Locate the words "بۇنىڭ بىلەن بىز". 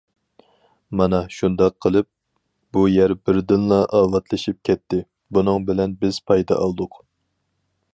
5.37-6.23